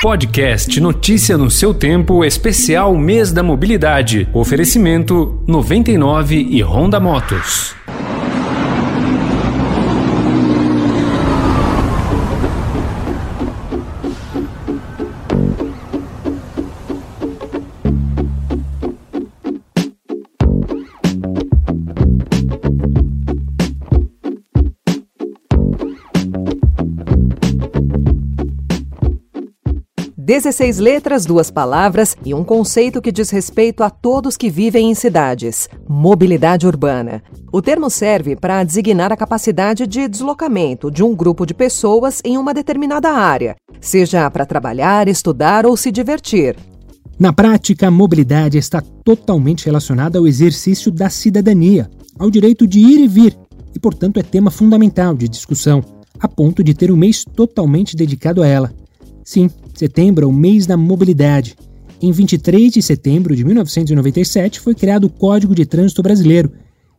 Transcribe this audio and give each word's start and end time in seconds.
Podcast 0.00 0.80
Notícia 0.80 1.36
no 1.36 1.50
seu 1.50 1.74
tempo, 1.74 2.24
especial 2.24 2.96
Mês 2.96 3.32
da 3.32 3.42
Mobilidade. 3.42 4.28
Oferecimento 4.32 5.42
99 5.44 6.36
e 6.36 6.62
Honda 6.62 7.00
Motos. 7.00 7.74
Dezesseis 30.28 30.76
letras, 30.76 31.24
duas 31.24 31.50
palavras 31.50 32.14
e 32.22 32.34
um 32.34 32.44
conceito 32.44 33.00
que 33.00 33.10
diz 33.10 33.30
respeito 33.30 33.82
a 33.82 33.88
todos 33.88 34.36
que 34.36 34.50
vivem 34.50 34.90
em 34.90 34.94
cidades: 34.94 35.70
mobilidade 35.88 36.66
urbana. 36.66 37.22
O 37.50 37.62
termo 37.62 37.88
serve 37.88 38.36
para 38.36 38.62
designar 38.62 39.10
a 39.10 39.16
capacidade 39.16 39.86
de 39.86 40.06
deslocamento 40.06 40.90
de 40.90 41.02
um 41.02 41.16
grupo 41.16 41.46
de 41.46 41.54
pessoas 41.54 42.20
em 42.22 42.36
uma 42.36 42.52
determinada 42.52 43.08
área, 43.08 43.56
seja 43.80 44.30
para 44.30 44.44
trabalhar, 44.44 45.08
estudar 45.08 45.64
ou 45.64 45.74
se 45.78 45.90
divertir. 45.90 46.56
Na 47.18 47.32
prática, 47.32 47.88
a 47.88 47.90
mobilidade 47.90 48.58
está 48.58 48.82
totalmente 49.02 49.64
relacionada 49.64 50.18
ao 50.18 50.26
exercício 50.26 50.92
da 50.92 51.08
cidadania, 51.08 51.88
ao 52.18 52.30
direito 52.30 52.66
de 52.66 52.80
ir 52.80 53.02
e 53.02 53.08
vir, 53.08 53.34
e, 53.74 53.78
portanto, 53.78 54.20
é 54.20 54.22
tema 54.22 54.50
fundamental 54.50 55.14
de 55.14 55.26
discussão, 55.26 55.82
a 56.20 56.28
ponto 56.28 56.62
de 56.62 56.74
ter 56.74 56.92
um 56.92 56.98
mês 56.98 57.24
totalmente 57.24 57.96
dedicado 57.96 58.42
a 58.42 58.46
ela. 58.46 58.70
Sim, 59.24 59.50
setembro 59.78 60.24
é 60.24 60.28
o 60.28 60.32
mês 60.32 60.66
da 60.66 60.76
mobilidade. 60.76 61.56
Em 62.00 62.12
23 62.12 62.72
de 62.72 62.82
setembro 62.82 63.34
de 63.34 63.44
1997 63.44 64.60
foi 64.60 64.74
criado 64.74 65.04
o 65.04 65.10
Código 65.10 65.54
de 65.54 65.66
Trânsito 65.66 66.02
Brasileiro, 66.02 66.52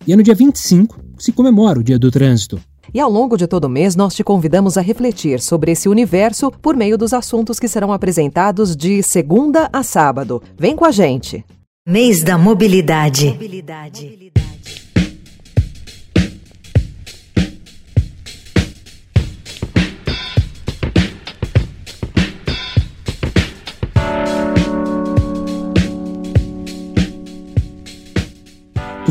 e 0.08 0.14
é 0.14 0.16
no 0.16 0.24
dia 0.24 0.36
25 0.36 1.00
que 1.18 1.24
se 1.24 1.32
comemora 1.32 1.80
o 1.80 1.84
Dia 1.84 2.00
do 2.00 2.10
Trânsito. 2.10 2.60
E 2.94 3.00
ao 3.00 3.10
longo 3.10 3.38
de 3.38 3.46
todo 3.46 3.66
o 3.66 3.70
mês, 3.70 3.96
nós 3.96 4.16
te 4.16 4.24
convidamos 4.24 4.78
a 4.78 4.82
refletir 4.82 5.40
sobre 5.42 5.72
esse 5.72 5.88
universo 5.88 6.52
por 6.62 6.76
meio 6.76 6.98
dos 6.98 7.14
assuntos 7.14 7.60
que 7.60 7.68
serão 7.68 7.94
apresentados 7.94 8.76
de 8.76 9.04
segunda 9.04 9.70
a 9.72 9.84
sábado. 9.84 10.42
Vem 10.58 10.76
com 10.76 10.86
a 10.86 10.92
gente! 10.92 11.46
Mês 11.88 12.24
da 12.24 12.38
Mobilidade. 12.38 13.28
mobilidade. 13.28 14.32
Os 14.36 14.49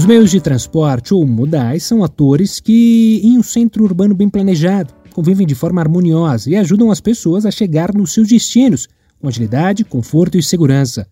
meios 0.09 0.31
de 0.31 0.41
transporte 0.41 1.13
ou 1.13 1.27
modais 1.27 1.83
são 1.83 2.03
atores 2.03 2.61
que, 2.61 3.21
em 3.23 3.37
um 3.37 3.43
centro 3.43 3.85
urbano 3.85 4.15
bem 4.15 4.27
planejado, 4.27 4.95
convivem 5.13 5.47
de 5.47 5.55
forma 5.55 5.83
harmoniosa 5.83 6.49
e 6.49 6.57
ajudam 6.57 6.91
as 6.91 6.99
pessoas 6.99 7.45
a 7.45 7.51
chegar 7.51 7.93
nos 7.93 8.15
seus 8.15 8.27
destinos 8.27 8.89
com 9.21 9.29
agilidade, 9.29 9.85
conforto 9.85 10.39
e 10.39 10.43
segurança. 10.43 11.07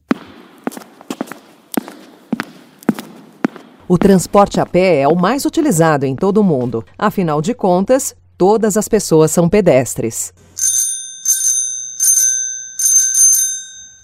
O 3.87 3.99
transporte 3.99 4.61
a 4.61 4.65
pé 4.65 5.03
é 5.03 5.09
o 5.09 5.15
mais 5.15 5.45
utilizado 5.45 6.07
em 6.07 6.17
todo 6.17 6.39
o 6.39 6.45
mundo. 6.45 6.83
Afinal 6.99 7.43
de 7.43 7.53
contas, 7.53 8.17
todas 8.39 8.79
as 8.79 8.89
pessoas 8.89 9.31
são 9.31 9.47
pedestres. 9.47 10.33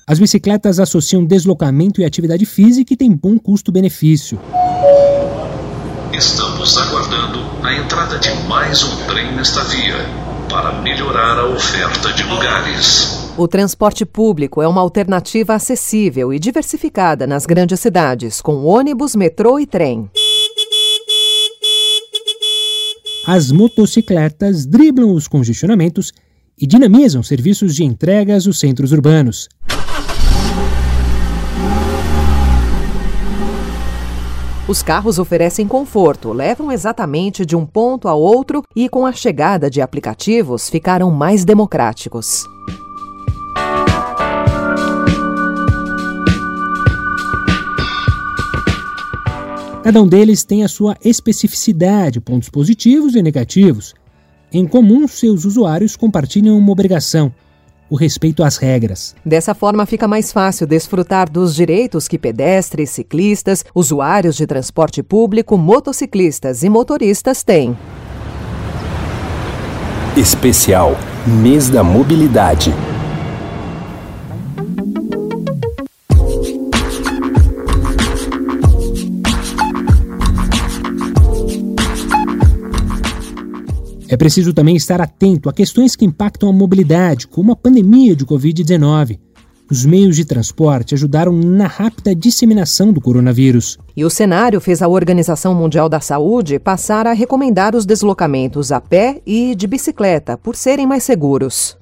As 0.07 0.19
bicicletas 0.19 0.79
associam 0.79 1.25
deslocamento 1.25 2.03
e 2.03 2.05
atividade 2.05 2.45
física 2.45 2.93
e 2.93 2.97
têm 2.97 3.11
bom 3.11 3.39
custo-benefício. 3.39 4.39
Estamos 6.23 6.79
aguardando 6.79 7.41
a 7.67 7.75
entrada 7.75 8.17
de 8.17 8.33
mais 8.47 8.85
um 8.85 9.07
trem 9.09 9.35
nesta 9.35 9.65
via 9.65 9.97
para 10.49 10.81
melhorar 10.81 11.37
a 11.37 11.47
oferta 11.49 12.13
de 12.13 12.23
lugares. 12.23 13.33
O 13.37 13.49
transporte 13.49 14.07
público 14.07 14.63
é 14.63 14.69
uma 14.69 14.81
alternativa 14.81 15.53
acessível 15.53 16.33
e 16.33 16.39
diversificada 16.39 17.27
nas 17.27 17.45
grandes 17.45 17.81
cidades, 17.81 18.41
com 18.41 18.65
ônibus, 18.65 19.17
metrô 19.17 19.59
e 19.59 19.67
trem. 19.67 20.09
As 23.27 23.51
motocicletas 23.51 24.65
driblam 24.65 25.13
os 25.13 25.27
congestionamentos 25.27 26.13
e 26.57 26.69
dinamizam 26.69 27.21
serviços 27.25 27.75
de 27.75 27.83
entregas 27.83 28.47
nos 28.47 28.61
centros 28.61 28.93
urbanos. 28.93 29.49
Os 34.73 34.83
carros 34.83 35.19
oferecem 35.19 35.69
conforto, 35.69 36.33
levam 36.33 36.73
exatamente 36.73 37.45
de 37.45 37.55
um 37.55 37.67
ponto 37.67 38.09
a 38.09 38.15
outro 38.15 38.63
e, 38.75 38.89
com 38.89 39.05
a 39.05 39.13
chegada 39.13 39.69
de 39.69 39.83
aplicativos, 39.83 40.71
ficaram 40.71 41.11
mais 41.11 41.45
democráticos. 41.45 42.47
Cada 49.83 50.01
um 50.01 50.09
deles 50.09 50.43
tem 50.43 50.65
a 50.65 50.69
sua 50.69 50.97
especificidade, 51.05 52.19
pontos 52.19 52.49
positivos 52.49 53.15
e 53.15 53.23
negativos. 53.23 53.93
Em 54.51 54.67
comum, 54.67 55.07
seus 55.07 55.45
usuários 55.45 55.97
compartilham 55.97 56.57
uma 56.57 56.73
obrigação, 56.73 57.31
o 57.93 57.95
respeito 57.95 58.43
às 58.43 58.57
regras. 58.57 59.15
Dessa 59.23 59.55
forma, 59.55 59.85
fica 59.85 60.09
mais 60.09 60.33
fácil 60.33 60.67
desfrutar 60.67 61.31
dos 61.31 61.55
direitos 61.55 62.09
que 62.09 62.19
pedestres, 62.19 62.89
ciclistas, 62.89 63.67
usuários 63.75 64.35
de 64.35 64.47
transporte 64.47 65.03
público, 65.03 65.59
motociclistas 65.59 66.63
e 66.63 66.71
motoristas 66.71 67.43
têm. 67.43 67.77
Especial 70.17 70.97
Mês 71.27 71.69
da 71.69 71.85
Mobilidade. 71.85 72.73
É 84.13 84.17
preciso 84.19 84.53
também 84.53 84.77
estar 84.77 85.01
atento 85.01 85.49
a 85.49 85.55
questões 85.55 85.97
que 85.97 86.05
impactam 86.05 86.47
a 86.47 86.53
mobilidade, 86.53 87.27
como 87.27 87.51
a 87.51 87.57
pandemia 87.57 88.15
de 88.15 88.27
Covid-19. 88.27 89.19
Os 89.71 89.87
meios 89.87 90.17
de 90.17 90.27
transporte 90.27 90.95
ajudaram 90.95 91.33
na 91.33 91.67
rápida 91.67 92.15
disseminação 92.15 92.93
do 92.93 93.01
coronavírus. 93.01 93.79
E 93.97 94.05
o 94.05 94.11
cenário 94.11 94.61
fez 94.61 94.83
a 94.83 94.87
Organização 94.87 95.55
Mundial 95.55 95.89
da 95.89 95.99
Saúde 95.99 96.59
passar 96.59 97.07
a 97.07 97.15
recomendar 97.15 97.75
os 97.75 97.87
deslocamentos 97.87 98.71
a 98.71 98.83
pé 98.83 99.23
e 99.25 99.55
de 99.55 99.67
bicicleta, 99.67 100.37
por 100.37 100.57
serem 100.57 100.87
mais 100.87 101.05
seguros. 101.05 101.79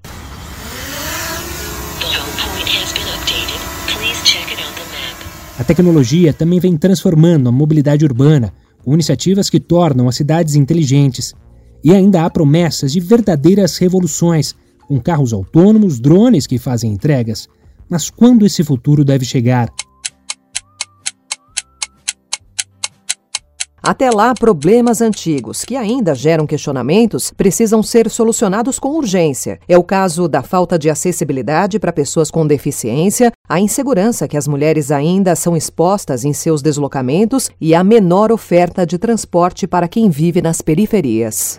A 5.59 5.65
tecnologia 5.65 6.33
também 6.33 6.61
vem 6.61 6.77
transformando 6.77 7.49
a 7.49 7.53
mobilidade 7.53 8.05
urbana, 8.05 8.53
com 8.85 8.95
iniciativas 8.95 9.51
que 9.51 9.59
tornam 9.59 10.09
as 10.09 10.15
cidades 10.15 10.55
inteligentes. 10.55 11.35
E 11.83 11.95
ainda 11.95 12.25
há 12.25 12.31
promessas 12.31 12.93
de 12.93 13.01
verdadeiras 13.01 13.79
revoluções, 13.79 14.55
com 14.87 15.01
carros 15.01 15.33
autônomos, 15.33 15.99
drones 15.99 16.47
que 16.47 16.59
fazem 16.59 16.93
entregas. 16.93 17.49
Mas 17.89 18.11
quando 18.11 18.45
esse 18.47 18.63
futuro 18.63 19.05
deve 19.05 19.25
chegar? 19.25 19.69
Até 23.83 24.11
lá, 24.11 24.35
problemas 24.35 25.01
antigos, 25.01 25.65
que 25.65 25.75
ainda 25.75 26.15
geram 26.15 26.47
questionamentos, 26.47 27.33
precisam 27.35 27.83
ser 27.83 28.11
solucionados 28.11 28.79
com 28.79 28.91
urgência. 28.91 29.59
É 29.67 29.79
o 29.79 29.83
caso 29.83 30.29
da 30.29 30.43
falta 30.43 30.79
de 30.79 30.91
acessibilidade 30.91 31.79
para 31.79 31.93
pessoas 31.93 32.31
com 32.31 32.47
deficiência, 32.47 33.33
a 33.49 33.59
insegurança 33.59 34.29
que 34.29 34.37
as 34.37 34.47
mulheres 34.47 34.91
ainda 34.91 35.35
são 35.35 35.57
expostas 35.57 36.27
em 36.27 36.35
seus 36.35 36.61
deslocamentos 36.61 37.51
e 37.59 37.75
a 37.75 37.83
menor 37.83 38.31
oferta 38.31 38.87
de 38.87 38.99
transporte 38.99 39.67
para 39.67 39.89
quem 39.89 40.11
vive 40.11 40.43
nas 40.43 40.61
periferias. 40.61 41.59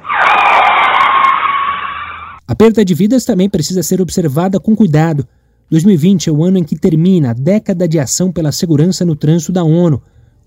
A 2.48 2.56
perda 2.56 2.86
de 2.86 2.94
vidas 2.94 3.26
também 3.26 3.50
precisa 3.50 3.82
ser 3.82 4.00
observada 4.00 4.60
com 4.60 4.76
cuidado. 4.76 5.28
2020 5.72 6.30
é 6.30 6.32
o 6.32 6.44
ano 6.44 6.60
em 6.60 6.64
que 6.64 6.78
termina 6.78 7.32
a 7.32 7.34
década 7.34 7.88
de 7.88 7.98
ação 7.98 8.32
pela 8.32 8.52
segurança 8.52 9.04
no 9.04 9.16
trânsito 9.16 9.52
da 9.52 9.64
ONU 9.64 10.02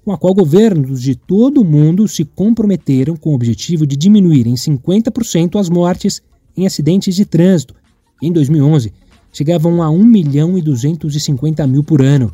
com 0.05 0.13
a 0.13 0.19
qual 0.19 0.35
governos 0.35 1.01
de 1.01 1.15
todo 1.15 1.63
o 1.63 1.65
mundo 1.65 2.07
se 2.07 2.25
comprometeram 2.25 3.17
com 3.17 3.31
o 3.31 3.35
objetivo 3.35 3.87
de 3.87 3.97
diminuir 3.97 4.47
em 4.47 4.55
50% 4.55 5.59
as 5.59 5.71
mortes 5.71 6.21
em 6.57 6.67
acidentes 6.67 7.17
de 7.17 7.25
trânsito. 7.25 7.75
Em 8.23 8.31
2011, 8.31 8.93
chegavam 9.33 9.83
a 9.83 9.91
1 9.91 10.05
milhão 10.05 10.59
e 10.59 10.63
250 10.63 11.67
mil 11.67 11.83
por 11.83 12.03
ano. 12.03 12.31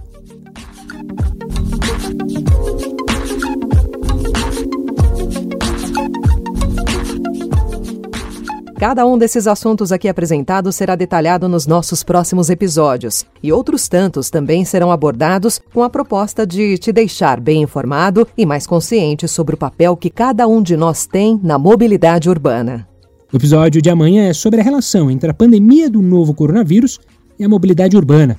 Cada 8.81 9.07
um 9.07 9.19
desses 9.19 9.47
assuntos 9.47 9.93
aqui 9.93 10.09
apresentados 10.09 10.75
será 10.75 10.97
detalhado 10.97 11.47
nos 11.51 11.67
nossos 11.67 12.03
próximos 12.03 12.49
episódios. 12.49 13.27
E 13.43 13.53
outros 13.53 13.87
tantos 13.89 14.31
também 14.31 14.65
serão 14.65 14.91
abordados 14.91 15.61
com 15.75 15.83
a 15.83 15.91
proposta 15.91 16.47
de 16.47 16.79
te 16.79 16.91
deixar 16.91 17.39
bem 17.41 17.61
informado 17.61 18.27
e 18.39 18.47
mais 18.47 18.67
consciente 18.67 19.29
sobre 19.29 19.55
o 19.55 19.59
papel 19.59 19.95
que 19.99 20.09
cada 20.09 20.49
um 20.49 20.63
de 20.63 20.79
nós 20.79 21.05
tem 21.05 21.39
na 21.43 21.59
mobilidade 21.59 22.31
urbana. 22.31 22.89
O 23.31 23.37
episódio 23.37 23.83
de 23.83 23.91
amanhã 23.91 24.31
é 24.31 24.33
sobre 24.33 24.63
a 24.63 24.65
relação 24.65 25.11
entre 25.11 25.31
a 25.31 25.35
pandemia 25.35 25.91
do 25.91 26.01
novo 26.01 26.33
coronavírus 26.33 26.99
e 27.39 27.45
a 27.45 27.49
mobilidade 27.51 27.99
urbana. 27.99 28.39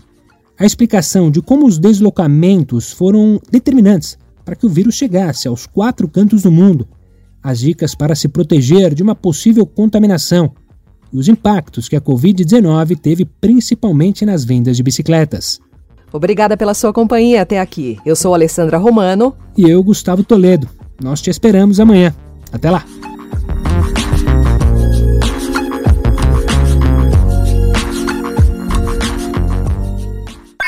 A 0.57 0.65
explicação 0.65 1.29
de 1.29 1.39
como 1.39 1.67
os 1.67 1.77
deslocamentos 1.77 2.91
foram 2.91 3.39
determinantes 3.51 4.17
para 4.43 4.55
que 4.55 4.65
o 4.65 4.69
vírus 4.69 4.95
chegasse 4.95 5.47
aos 5.47 5.67
quatro 5.67 6.07
cantos 6.07 6.41
do 6.41 6.51
mundo 6.51 6.88
as 7.43 7.59
dicas 7.59 7.95
para 7.95 8.15
se 8.15 8.27
proteger 8.27 8.93
de 8.93 9.03
uma 9.03 9.15
possível 9.15 9.65
contaminação 9.65 10.51
e 11.11 11.17
os 11.17 11.27
impactos 11.27 11.89
que 11.89 11.95
a 11.95 12.01
Covid-19 12.01 12.97
teve 12.97 13.25
principalmente 13.25 14.25
nas 14.25 14.45
vendas 14.45 14.77
de 14.77 14.83
bicicletas. 14.83 15.59
Obrigada 16.13 16.57
pela 16.57 16.73
sua 16.73 16.93
companhia 16.93 17.41
até 17.41 17.59
aqui. 17.59 17.97
Eu 18.05 18.15
sou 18.15 18.33
Alessandra 18.33 18.77
Romano. 18.77 19.35
E 19.57 19.69
eu, 19.69 19.81
Gustavo 19.83 20.23
Toledo. 20.23 20.67
Nós 21.01 21.21
te 21.21 21.29
esperamos 21.29 21.79
amanhã. 21.79 22.13
Até 22.51 22.69
lá! 22.69 22.85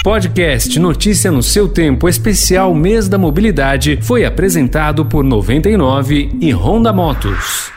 Podcast 0.03 0.77
Notícia 0.79 1.31
no 1.31 1.41
seu 1.41 1.69
tempo 1.69 2.09
especial 2.09 2.75
mês 2.75 3.07
da 3.07 3.17
mobilidade 3.17 3.97
foi 4.01 4.25
apresentado 4.25 5.05
por 5.05 5.23
99 5.23 6.29
e 6.41 6.51
Honda 6.51 6.91
Motos. 6.91 7.71